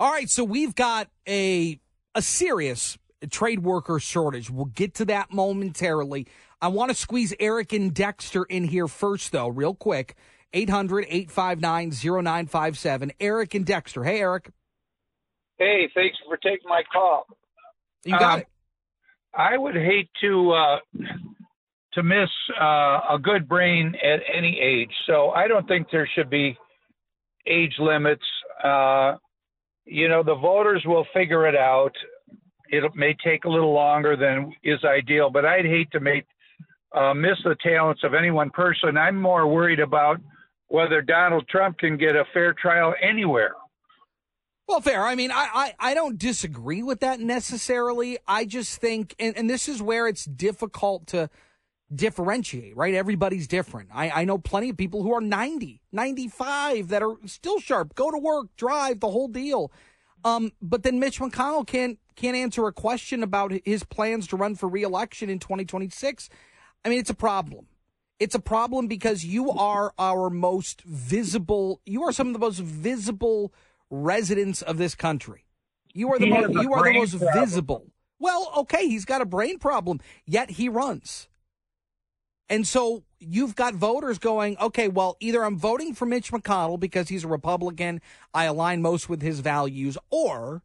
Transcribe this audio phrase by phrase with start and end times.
[0.00, 1.80] All right, so we've got a
[2.14, 2.96] a serious
[3.30, 4.48] trade worker shortage.
[4.50, 6.26] We'll get to that momentarily.
[6.60, 10.14] I want to squeeze Eric and Dexter in here first, though, real quick.
[10.52, 13.12] 800 859 0957.
[13.20, 14.02] Eric and Dexter.
[14.04, 14.50] Hey, Eric.
[15.58, 17.26] Hey, thanks for taking my call.
[18.04, 18.48] You got Um, it.
[19.34, 20.78] I would hate to uh,
[21.92, 22.30] to miss
[22.60, 26.56] uh, a good brain at any age, so I don't think there should be
[27.46, 28.24] age limits.
[28.62, 29.16] Uh,
[29.88, 31.92] you know, the voters will figure it out.
[32.68, 36.26] It may take a little longer than is ideal, but I'd hate to make
[36.94, 38.96] uh, miss the talents of any one person.
[38.96, 40.20] I'm more worried about
[40.68, 43.54] whether Donald Trump can get a fair trial anywhere.
[44.66, 45.06] Well, fair.
[45.06, 48.18] I mean, I, I, I don't disagree with that necessarily.
[48.26, 51.30] I just think, and, and this is where it's difficult to
[51.94, 52.94] differentiate, right?
[52.94, 53.88] Everybody's different.
[53.92, 58.10] I, I know plenty of people who are 90, 95 that are still sharp, go
[58.10, 59.72] to work, drive, the whole deal.
[60.24, 64.56] Um, but then Mitch McConnell can't can't answer a question about his plans to run
[64.56, 66.28] for reelection in 2026.
[66.84, 67.66] I mean, it's a problem.
[68.18, 71.80] It's a problem because you are our most visible.
[71.86, 73.52] You are some of the most visible
[73.90, 75.44] residents of this country.
[75.94, 76.52] You are the He most.
[76.54, 77.44] You are the most problem.
[77.44, 77.86] visible.
[78.18, 81.28] Well, okay, he's got a brain problem, yet he runs.
[82.50, 87.08] And so you've got voters going, okay, well, either I'm voting for Mitch McConnell because
[87.08, 88.00] he's a Republican,
[88.32, 90.62] I align most with his values, or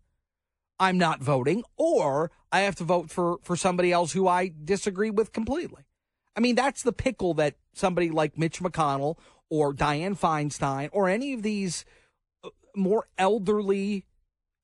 [0.79, 5.09] I'm not voting, or I have to vote for for somebody else who I disagree
[5.09, 5.83] with completely.
[6.35, 9.17] I mean, that's the pickle that somebody like Mitch McConnell
[9.49, 11.85] or Dianne Feinstein or any of these
[12.43, 14.05] uh, more elderly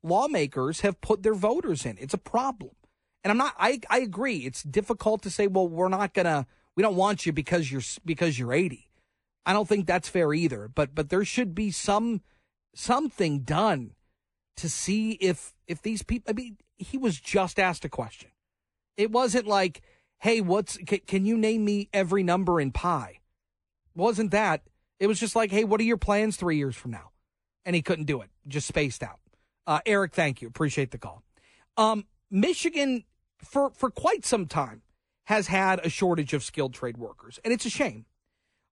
[0.04, 1.98] lawmakers have put their voters in.
[2.00, 2.72] It's a problem.
[3.24, 4.38] And I'm not I I agree.
[4.40, 6.46] It's difficult to say, well, we're not going to
[6.80, 8.90] we don't want you because you're because you're 80.
[9.46, 12.22] I don't think that's fair either, but but there should be some
[12.74, 13.96] something done
[14.56, 18.30] to see if if these people I mean, he was just asked a question.
[18.96, 19.82] It wasn't like,
[20.20, 23.20] "Hey, what's can, can you name me every number in pi?"
[23.94, 24.62] Wasn't that?
[25.02, 27.12] It was just like, "Hey, what are your plans 3 years from now?"
[27.66, 28.30] And he couldn't do it.
[28.48, 29.20] Just spaced out.
[29.68, 30.48] Uh, Eric, thank you.
[30.48, 31.24] Appreciate the call.
[31.76, 33.04] Um, Michigan,
[33.44, 34.82] for for quite some time,
[35.30, 38.04] has had a shortage of skilled trade workers, and it's a shame.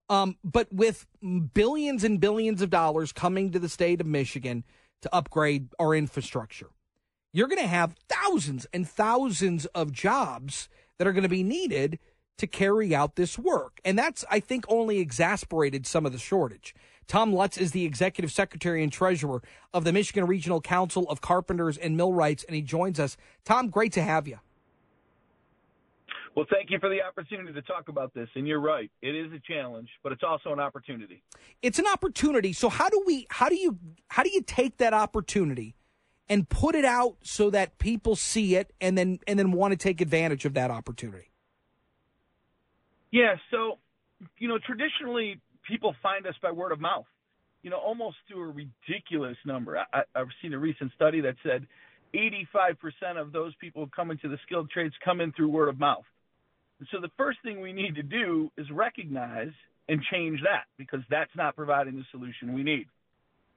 [0.09, 1.05] Um, but with
[1.53, 4.63] billions and billions of dollars coming to the state of Michigan
[5.03, 6.71] to upgrade our infrastructure,
[7.31, 11.99] you're going to have thousands and thousands of jobs that are going to be needed
[12.39, 13.79] to carry out this work.
[13.85, 16.73] And that's, I think, only exasperated some of the shortage.
[17.07, 19.43] Tom Lutz is the executive secretary and treasurer
[19.75, 23.15] of the Michigan Regional Council of Carpenters and Millwrights, and he joins us.
[23.45, 24.39] Tom, great to have you.
[26.37, 28.29] Well, thank you for the opportunity to talk about this.
[28.35, 31.23] And you're right, it is a challenge, but it's also an opportunity.
[31.63, 32.53] It's an opportunity.
[32.53, 35.75] So how do we how do you how do you take that opportunity
[36.29, 39.77] and put it out so that people see it and then and then want to
[39.77, 41.31] take advantage of that opportunity?
[43.09, 43.79] Yeah, so,
[44.37, 47.07] you know, traditionally people find us by word of mouth,
[47.63, 49.79] you know, almost to a ridiculous number.
[49.91, 51.65] I, I've seen a recent study that said
[52.13, 55.79] 85% of those people who come into the skilled trades come in through word of
[55.79, 56.05] mouth.
[56.91, 59.51] So the first thing we need to do is recognize
[59.89, 62.87] and change that because that's not providing the solution we need.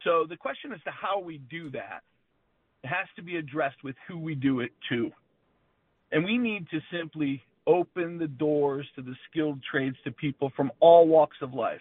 [0.04, 2.00] So the question as to how we do that
[2.84, 5.10] has to be addressed with who we do it to.
[6.12, 10.72] And we need to simply open the doors to the skilled trades to people from
[10.80, 11.80] all walks of life.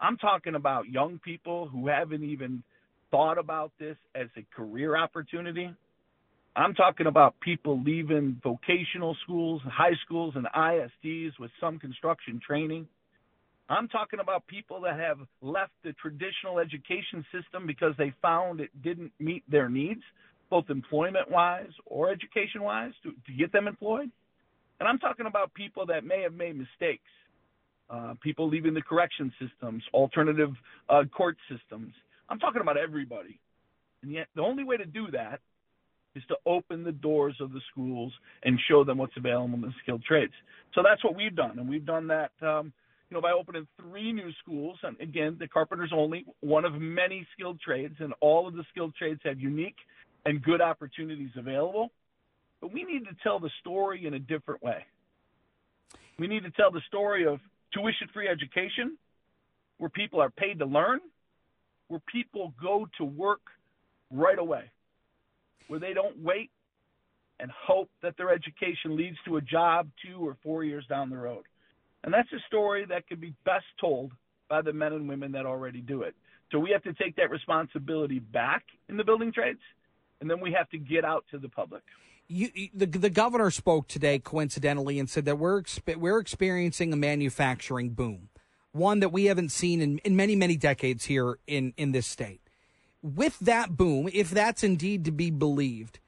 [0.00, 2.62] I'm talking about young people who haven't even
[3.10, 5.70] thought about this as a career opportunity.
[6.56, 12.88] I'm talking about people leaving vocational schools, high schools, and ISDs with some construction training.
[13.68, 18.70] I'm talking about people that have left the traditional education system because they found it
[18.82, 20.00] didn't meet their needs,
[20.48, 24.10] both employment wise or education wise, to, to get them employed.
[24.80, 27.10] And I'm talking about people that may have made mistakes,
[27.90, 30.54] uh, people leaving the correction systems, alternative
[30.88, 31.92] uh, court systems.
[32.30, 33.38] I'm talking about everybody.
[34.02, 35.40] And yet, the only way to do that
[36.16, 39.72] is to open the doors of the schools and show them what's available in the
[39.82, 40.32] skilled trades.
[40.74, 42.72] So that's what we've done, and we've done that, um,
[43.08, 44.78] you know, by opening three new schools.
[44.82, 48.94] And again, the carpenters only, one of many skilled trades, and all of the skilled
[48.94, 49.76] trades have unique
[50.24, 51.90] and good opportunities available.
[52.60, 54.84] But we need to tell the story in a different way.
[56.18, 57.38] We need to tell the story of
[57.72, 58.96] tuition-free education,
[59.78, 61.00] where people are paid to learn,
[61.88, 63.42] where people go to work
[64.10, 64.70] right away
[65.68, 66.50] where they don't wait
[67.38, 71.16] and hope that their education leads to a job two or four years down the
[71.16, 71.44] road.
[72.04, 74.12] And that's a story that could be best told
[74.48, 76.14] by the men and women that already do it.
[76.52, 79.60] So we have to take that responsibility back in the building trades
[80.20, 81.82] and then we have to get out to the public.
[82.28, 85.62] You, the the governor spoke today, coincidentally, and said that we're
[85.96, 88.30] we're experiencing a manufacturing boom,
[88.72, 92.40] one that we haven't seen in, in many many decades here in in this state.
[93.14, 96.00] With that boom, if that's indeed to be believed,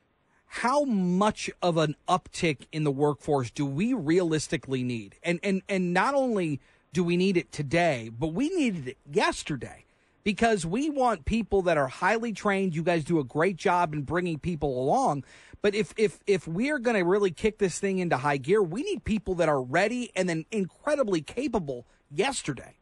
[0.46, 5.14] how much of an uptick in the workforce do we realistically need?
[5.22, 6.60] And and and not only
[6.92, 9.84] do we need it today, but we needed it yesterday
[10.24, 12.74] because we want people that are highly trained.
[12.74, 15.22] You guys do a great job in bringing people along.
[15.62, 18.82] But if if if we're going to really kick this thing into high gear, we
[18.82, 22.77] need people that are ready and then incredibly capable yesterday.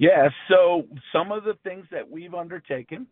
[0.00, 3.06] Yeah, so some of the things that we've undertaken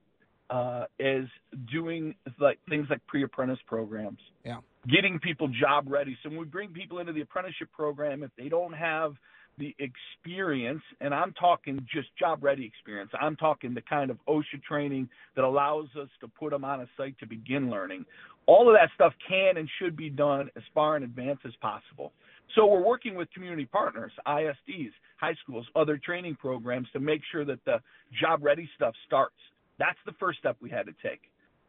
[0.49, 1.29] uh, is
[1.70, 4.20] doing like things like pre-apprentice programs.
[4.43, 4.61] Yeah.
[4.90, 6.17] Getting people job ready.
[6.23, 9.12] So when we bring people into the apprenticeship program, if they don't have
[9.58, 13.10] the experience, and I'm talking just job ready experience.
[13.20, 16.87] I'm talking the kind of OSHA training that allows us to put them on a
[16.96, 18.05] site to begin learning.
[18.46, 22.12] All of that stuff can and should be done as far in advance as possible.
[22.55, 27.44] So we're working with community partners, ISDs, high schools, other training programs to make sure
[27.44, 27.81] that the
[28.20, 29.37] job ready stuff starts.
[29.78, 31.20] That's the first step we had to take.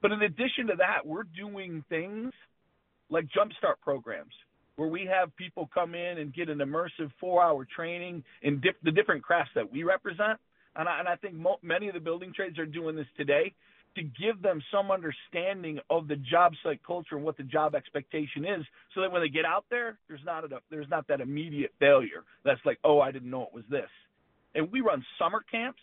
[0.02, 2.32] But in addition to that, we're doing things
[3.10, 4.34] like jumpstart programs
[4.80, 8.78] where we have people come in and get an immersive four hour training in dip,
[8.82, 10.40] the different crafts that we represent.
[10.78, 13.54] And I, and I think mo- many of the building trades are doing this today
[13.96, 18.46] to give them some understanding of the job site culture and what the job expectation
[18.46, 18.66] is
[18.96, 22.24] so that when they get out there, there's not, a, there's not that immediate failure.
[22.46, 23.90] That's like, oh, I didn't know it was this.
[24.56, 25.82] And we run summer camps.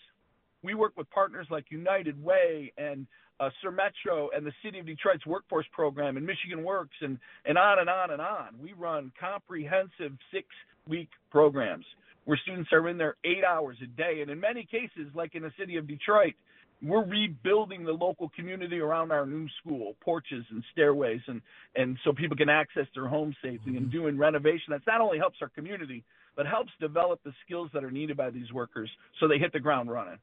[0.63, 3.07] We work with partners like United Way and
[3.41, 7.59] uh, SER Metro and the City of Detroit's workforce program and Michigan Works and, and
[7.59, 8.49] on and on and on.
[8.63, 10.47] We run comprehensive six
[10.89, 11.85] week programs
[12.25, 14.21] where students are in there eight hours a day.
[14.21, 16.35] And in many cases, like in the city of Detroit,
[16.83, 21.41] we're rebuilding the local community around our new school, porches and stairways, and,
[21.75, 24.71] and so people can access their home safely and doing renovation.
[24.71, 26.05] That not only helps our community,
[26.37, 29.61] but helps develop the skills that are needed by these workers so they hit the
[29.61, 30.19] ground running.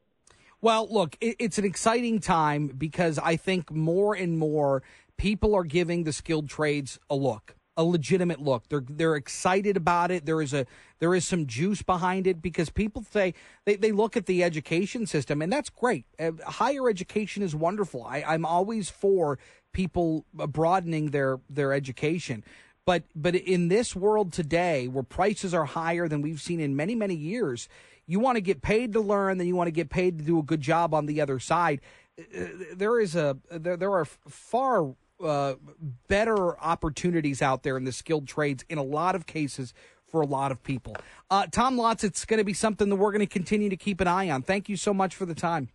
[0.63, 4.81] Well, look, it's an exciting time because I think more and more
[5.17, 8.69] people are giving the skilled trades a look, a legitimate look.
[8.69, 10.25] They're they're excited about it.
[10.25, 10.65] There is a
[10.99, 13.33] there is some juice behind it because people say
[13.65, 16.05] they, they look at the education system and that's great.
[16.17, 18.05] Uh, higher education is wonderful.
[18.05, 19.39] I, I'm always for
[19.73, 22.41] people broadening their their education.
[22.85, 26.95] But but in this world today, where prices are higher than we've seen in many
[26.95, 27.69] many years,
[28.05, 30.39] you want to get paid to learn, then you want to get paid to do
[30.39, 31.79] a good job on the other side.
[32.19, 32.45] Uh,
[32.75, 34.93] there is a there, there are far
[35.23, 35.55] uh,
[36.07, 39.73] better opportunities out there in the skilled trades in a lot of cases
[40.07, 40.95] for a lot of people.
[41.31, 44.01] Uh, Tom Lutz, it's going to be something that we're going to continue to keep
[44.01, 44.43] an eye on.
[44.43, 45.69] Thank you so much for the time.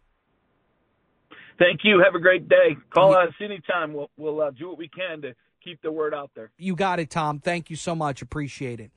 [1.59, 2.01] Thank you.
[2.05, 2.77] Have a great day.
[2.95, 3.93] Call us anytime.
[3.95, 5.35] We'll, we'll uh, do what we can to
[5.69, 6.51] keep the word out there.
[6.57, 7.41] You got it, Tom.
[7.41, 8.23] Thank you so much.
[8.23, 8.91] Appreciate it.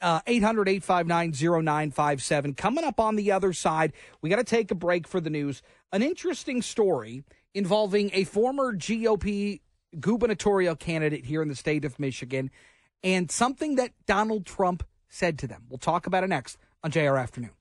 [0.00, 1.32] Uh, 800 859
[1.64, 2.54] 0957.
[2.54, 5.62] Coming up on the other side, we got to take a break for the news.
[5.92, 9.60] An interesting story involving a former GOP
[9.98, 12.50] gubernatorial candidate here in the state of Michigan
[13.02, 15.64] and something that Donald Trump said to them.
[15.68, 17.57] We'll talk about it next on JR Afternoon.